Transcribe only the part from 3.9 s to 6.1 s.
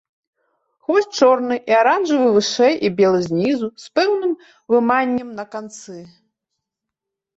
пэўным выманнем на канцы.